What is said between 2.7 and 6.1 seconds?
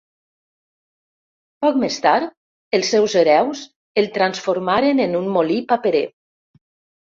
els seus hereus el transformaren en un molí paperer.